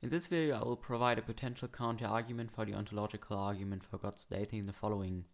[0.00, 4.16] In this video I will provide a potential counter-argument for the ontological argument for God
[4.16, 5.24] stating the following.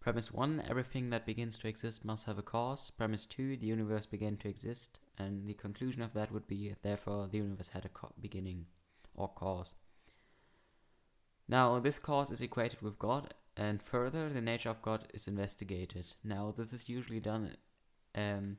[0.00, 2.90] Premise 1, everything that begins to exist must have a cause.
[2.90, 7.26] Premise 2, the universe began to exist, and the conclusion of that would be, therefore,
[7.26, 7.90] the universe had a
[8.20, 8.66] beginning,
[9.14, 9.76] or cause.
[11.48, 16.04] Now, this cause is equated with God, and further, the nature of God is investigated.
[16.22, 17.56] Now, this is usually done
[18.14, 18.58] um,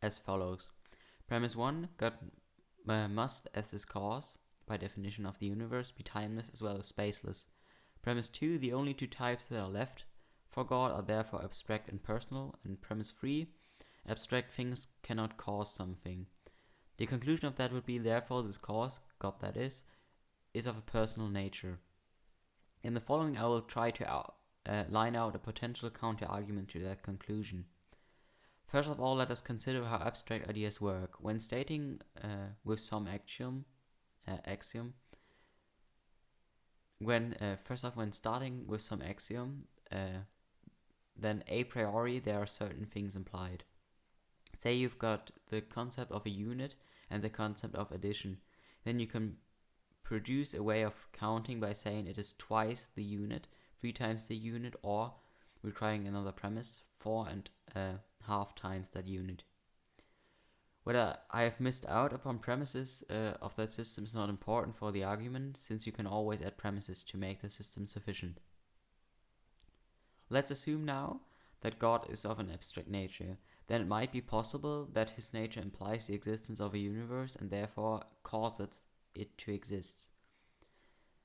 [0.00, 0.70] as follows.
[1.26, 2.14] Premise 1, God
[2.88, 4.36] must, as this cause,
[4.66, 7.46] by definition of the universe, be timeless as well as spaceless.
[8.02, 10.04] Premise 2, the only two types that are left
[10.50, 12.54] for God are therefore abstract and personal.
[12.64, 13.46] And premise 3,
[14.08, 16.26] abstract things cannot cause something.
[16.96, 19.84] The conclusion of that would be, therefore, this cause, God that is,
[20.54, 21.78] is of a personal nature.
[22.82, 26.68] In the following, I will try to out, uh, line out a potential counter argument
[26.70, 27.66] to that conclusion.
[28.68, 31.14] First of all, let us consider how abstract ideas work.
[31.20, 33.64] When stating uh, with some axiom,
[34.26, 34.92] uh, axiom,
[36.98, 40.20] when uh, first off, when starting with some axiom, uh,
[41.16, 43.64] then a priori there are certain things implied.
[44.58, 46.74] Say you've got the concept of a unit
[47.10, 48.36] and the concept of addition,
[48.84, 49.36] then you can
[50.02, 53.46] produce a way of counting by saying it is twice the unit,
[53.80, 55.14] three times the unit, or
[55.62, 57.98] requiring another premise, four and uh,
[58.28, 59.42] half times that unit.
[60.84, 64.90] Whether I have missed out upon premises uh, of that system is not important for
[64.90, 68.38] the argument, since you can always add premises to make the system sufficient.
[70.30, 71.20] Let's assume now
[71.60, 73.38] that God is of an abstract nature.
[73.66, 77.50] Then it might be possible that his nature implies the existence of a universe and
[77.50, 78.68] therefore causes
[79.14, 80.08] it to exist.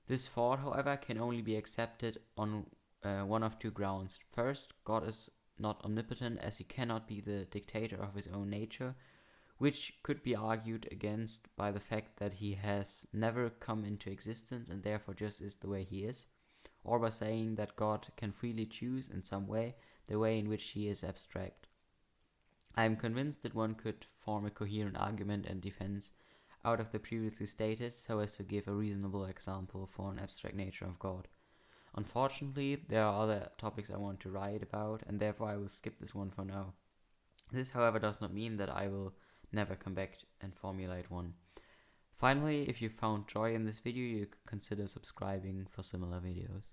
[0.07, 2.65] This thought, however, can only be accepted on
[3.03, 4.19] uh, one of two grounds.
[4.29, 8.95] First, God is not omnipotent as he cannot be the dictator of his own nature,
[9.57, 14.69] which could be argued against by the fact that he has never come into existence
[14.69, 16.25] and therefore just is the way he is,
[16.83, 19.75] or by saying that God can freely choose in some way
[20.07, 21.67] the way in which he is abstract.
[22.75, 26.11] I am convinced that one could form a coherent argument and defense
[26.65, 30.55] out of the previously stated so as to give a reasonable example for an abstract
[30.55, 31.27] nature of God.
[31.95, 35.99] Unfortunately, there are other topics I want to write about, and therefore I will skip
[35.99, 36.73] this one for now.
[37.51, 39.13] This, however, does not mean that I will
[39.51, 41.33] never come back and formulate one.
[42.15, 46.71] Finally, if you found joy in this video, you could consider subscribing for similar videos.